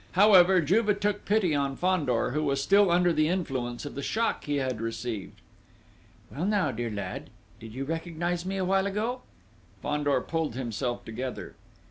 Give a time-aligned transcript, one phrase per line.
[0.13, 4.45] However, Juve took pity on Fandor, who was still under the influence of the shock
[4.45, 5.41] he had received.
[6.31, 9.21] "Well, now, dear lad, did you recognise me, a while ago?"
[9.83, 11.53] Fandor pulled himself together.